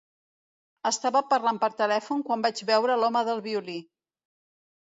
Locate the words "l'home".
3.03-3.25